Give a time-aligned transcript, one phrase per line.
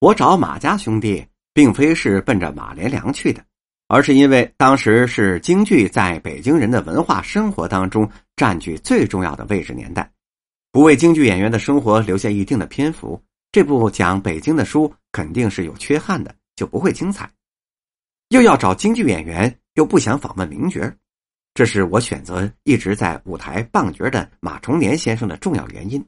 [0.00, 3.44] 我找马家兄弟，并非是奔着马连良去的，
[3.86, 10.10] 而是因为当时是京剧在北京人的文化生活当中占据最重要的位置年代，
[10.72, 13.22] 不为京剧演员的生活留下一定的篇幅，
[13.52, 17.30] 这部讲北京的书肯定是有缺憾的，就不会精彩。
[18.30, 20.80] 又要找京剧演员，又不想访问名角，
[21.52, 26.02] 这是我选择一直在舞台棒角的马崇年先生的重要原因。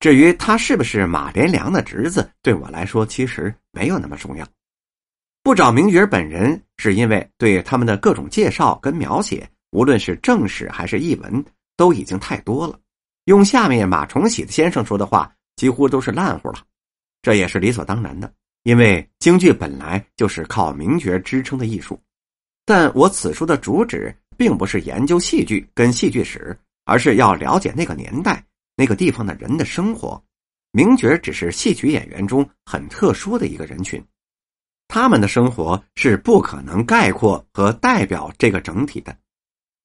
[0.00, 4.46] 至于他是不是马连良的侄子，对我来说其实没有那么重要。
[5.42, 11.44] 不找名角本人，是因为对他们的各种介绍跟描写，无论是正史还是译文，
[11.76, 12.78] 都已经太多了。
[13.26, 16.64] 用下面马崇喜先生说的话，几乎都是烂乎了。
[17.20, 18.32] 这也是理所当然的，
[18.62, 22.00] 因为京剧本来就是靠名角支撑的艺术。
[22.64, 28.42] 但我此书的主旨，并不是研究戏剧跟戏剧史，而是要了解那个年代。
[28.80, 30.24] 那个地方的人的生活，
[30.72, 34.02] 名角只是戏曲演员中很特殊的一个人群，
[34.88, 39.14] 他们的生活是不可能概括和代表这个整体的。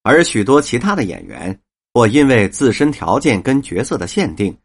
[0.01, 1.59] 而许多其他的演员，
[1.93, 4.57] 或因为自身条件跟角色的限定，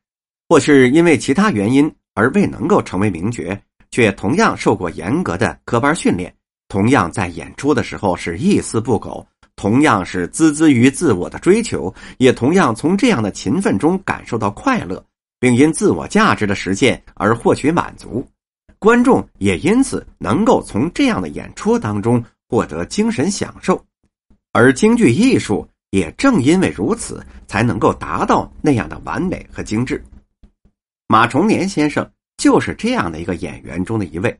[0.49, 3.61] 或是因为其他原因而未能够成为名角，
[3.91, 6.33] 却同样受过严格的科班训练，
[6.69, 9.27] 同样在演出的时候是一丝不苟。
[9.61, 15.05] 同样是孜孜于自我的追求，也同样从这样的勤奋中感受到快乐，
[15.39, 18.27] 并因自我价值的实现而获取满足。
[18.79, 23.85] 观众也因此能够从这样的演出当中获得精神享受，
[24.53, 30.03] 而京剧艺术也正因为如此，才能够达到那样的完美和精致。
[31.07, 34.35] 马崇年先生就是这样的一个演员中的一位。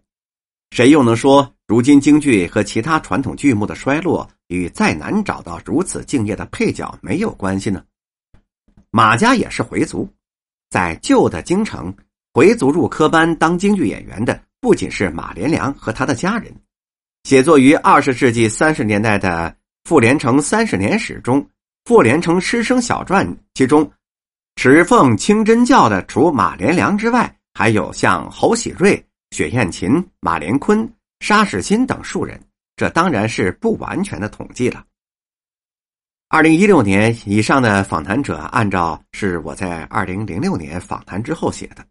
[0.71, 7.81] 谁又能说，如今京剧和其他传统剧目的衰落与再难找到如此敬业的配角没有关系呢？
[8.91, 10.13] 马家也是回族，
[10.69, 11.95] 在旧的京城，
[12.35, 16.53] 回族入科班当京剧演员的不仅是马连良和他的家人。
[17.23, 19.49] 写作于二十世纪三十年代的
[19.89, 21.41] 《傅连城三十年史》中，
[21.85, 23.89] 《傅连城师生小传》其中，
[24.57, 29.07] 持奉清真教的除马连良之外，还有像侯喜瑞。
[29.31, 32.41] 雪雁琴、马连坤、沙世新等数人，
[32.77, 34.85] 这当然是不完全的统计了。
[36.29, 41.85] 二零一六年以上的访谈者，按照是我在二零零六年访谈之后写的。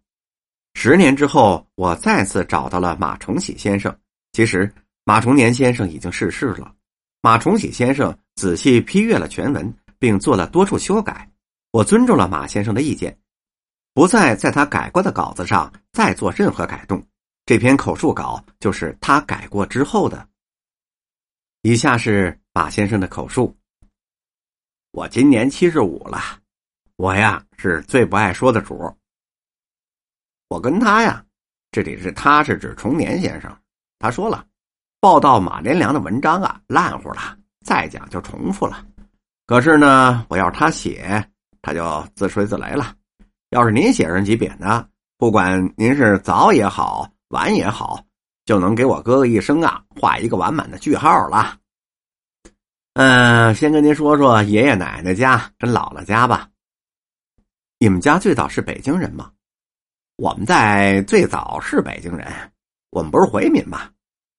[0.76, 3.96] 十年之后，我再次找到了马崇喜先生。
[4.32, 4.72] 其实，
[5.04, 6.74] 马崇年先生已经逝世了。
[7.22, 11.30] 马崇喜先生仔细批阅了全文，并做了多处修改。
[11.72, 13.18] 我尊重了马先生的意见，
[13.94, 17.06] 不再在他改过的稿子上再做任何改动。
[17.50, 20.30] 这篇口述稿就是他改过之后的。
[21.64, 23.58] 以下是马先生的口述：
[24.92, 26.20] 我今年七十五了，
[26.98, 28.96] 我呀是最不爱说的主。
[30.50, 31.26] 我跟他呀，
[31.72, 33.52] 这里是他是指崇年先生。
[33.98, 34.46] 他说了，
[35.00, 38.86] 报道马连良的文章啊烂乎了，再讲就重复了。
[39.48, 41.28] 可是呢，我要是他写，
[41.64, 42.96] 他就自吹自擂了。
[43.50, 47.12] 要是您写上几匾呢，不管您是早也好。
[47.30, 48.04] 晚也好，
[48.46, 51.58] 就能给我哥哥一生啊画一个完满的句号了。
[52.94, 56.50] 嗯，先跟您说说爷爷奶奶家跟姥姥家吧。
[57.78, 59.32] 你们家最早是北京人吗？
[60.18, 62.28] 我们在最早是北京人，
[62.90, 63.92] 我们不是回民吧？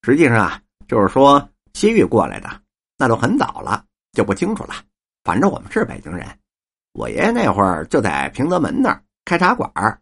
[0.03, 2.51] 实际上啊，就是说西域过来的，
[2.99, 4.75] 那都很早了，就不清楚了。
[5.23, 6.27] 反正我们是北京人。
[6.93, 9.99] 我爷爷那会儿就在平德门那儿开茶馆儿。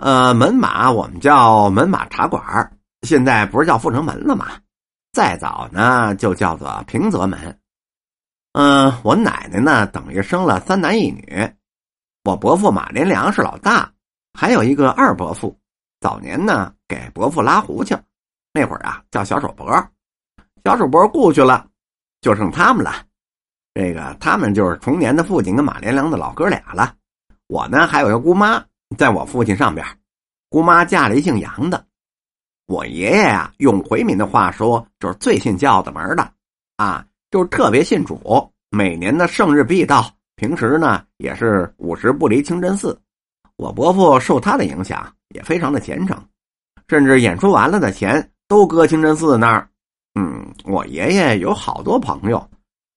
[0.00, 2.42] 呃，门马我们叫门马茶馆
[3.02, 4.46] 现在不是叫阜成门了吗？
[5.12, 7.58] 再早呢，就叫做平泽门。
[8.52, 11.46] 嗯，我奶奶呢，等于生了三男一女。
[12.24, 13.92] 我伯父马连良是老大，
[14.32, 15.54] 还有一个二伯父，
[16.00, 17.94] 早年呢给伯父拉胡琴，
[18.54, 19.66] 那会儿啊叫小手伯。
[20.64, 21.66] 小手伯故去了，
[22.22, 23.04] 就剩他们了。
[23.74, 26.94] 这个他们就是重年的父亲跟马连良的老哥俩了。
[27.48, 28.64] 我呢还有个姑妈。
[28.96, 29.86] 在我父亲上边，
[30.48, 31.84] 姑妈嫁了一姓杨的。
[32.66, 36.32] 我爷爷呀，用回民的话说，就是最信教子门的，
[36.76, 43.00] 啊，就是特别信主，每年的圣日必到，平时呢也是五十不离清真寺。
[43.56, 46.16] 我伯父受他的影响，也非常的虔诚，
[46.88, 49.68] 甚至演出完了的钱都搁清真寺那儿。
[50.14, 52.48] 嗯，我爷爷有好多朋友，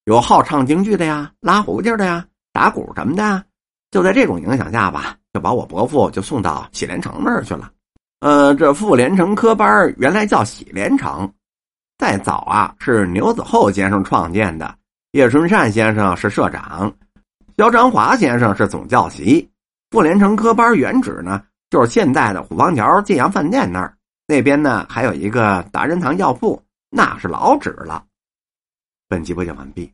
[0.06, 3.44] 有好唱京剧的呀，拉胡琴的呀，打鼓什么的。
[3.92, 5.18] 就在这种影响下吧。
[5.34, 7.72] 就把我伯父就送到喜连城那儿去了。
[8.20, 11.30] 呃，这傅连城科班原来叫喜连城，
[11.98, 14.74] 再早啊是牛子厚先生创建的，
[15.12, 16.94] 叶春善先生是社长，
[17.58, 19.50] 肖长华先生是总教习。
[19.90, 23.98] 傅连城科班原址呢，就是现在的虎坊桥晋阳饭店那儿。
[24.26, 28.04] 那边呢还有一个达仁堂药铺，那是老址了。
[29.10, 29.92] 本集播讲完毕。